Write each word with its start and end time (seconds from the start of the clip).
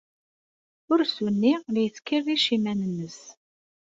Ursu-nni 0.93 1.53
la 1.71 1.79
yettkerric 1.81 2.45
iman-nnes. 2.55 3.19